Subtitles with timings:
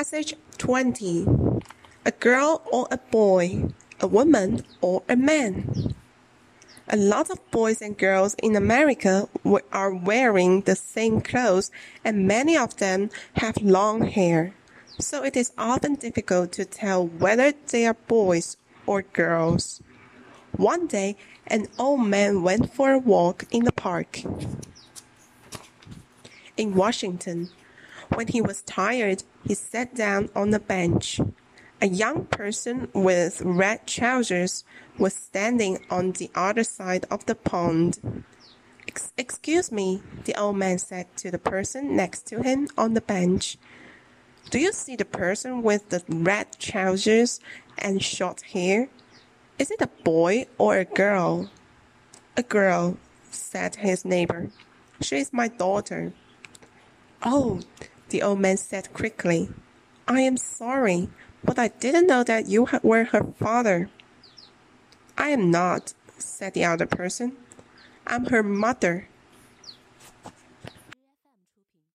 [0.00, 1.26] Passage 20
[2.06, 3.68] A girl or a boy,
[4.00, 5.94] a woman or a man.
[6.88, 9.28] A lot of boys and girls in America
[9.70, 11.70] are wearing the same clothes
[12.02, 14.54] and many of them have long hair.
[14.98, 18.56] So it is often difficult to tell whether they are boys
[18.86, 19.82] or girls.
[20.56, 24.22] One day, an old man went for a walk in the park.
[26.56, 27.50] In Washington,
[28.14, 31.20] when he was tired, he sat down on a bench.
[31.80, 34.64] A young person with red trousers
[34.98, 38.24] was standing on the other side of the pond.
[39.16, 43.56] Excuse me, the old man said to the person next to him on the bench.
[44.50, 47.40] Do you see the person with the red trousers
[47.78, 48.88] and short hair?
[49.58, 51.50] Is it a boy or a girl?
[52.36, 52.98] A girl,
[53.30, 54.50] said his neighbor.
[55.00, 56.12] She is my daughter.
[57.22, 57.60] Oh,
[58.10, 59.48] the old man said quickly.
[60.06, 61.08] I am sorry,
[61.44, 63.88] but I didn't know that you were her father.
[65.16, 67.36] I am not, said the other person.
[68.06, 69.08] I'm her mother,